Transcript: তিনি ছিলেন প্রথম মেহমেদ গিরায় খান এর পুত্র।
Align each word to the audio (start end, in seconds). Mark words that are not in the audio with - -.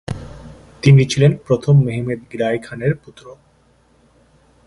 তিনি 0.83 1.03
ছিলেন 1.05 1.31
প্রথম 1.47 1.75
মেহমেদ 1.85 2.19
গিরায় 2.31 2.59
খান 2.63 2.79
এর 2.81 2.93
পুত্র। 2.95 3.25